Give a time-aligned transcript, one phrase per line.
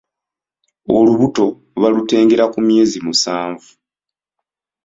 [0.97, 1.45] Olubuto
[1.81, 3.69] balutengera ku myezi musanvu.